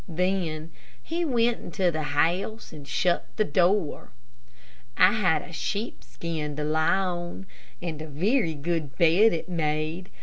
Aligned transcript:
Then 0.07 0.71
he 1.03 1.23
went 1.23 1.59
into 1.59 1.91
the 1.91 2.01
house 2.01 2.73
and 2.73 2.87
shut 2.87 3.27
the 3.35 3.43
door. 3.45 4.09
I 4.97 5.11
had 5.11 5.43
a 5.43 5.53
sheepskin 5.53 6.55
to 6.55 6.63
lie 6.63 6.97
on, 6.97 7.45
and 7.83 8.01
a 8.01 8.07
very 8.07 8.55
good 8.55 8.95
bed 8.97 9.31
it 9.31 9.47
made. 9.47 10.09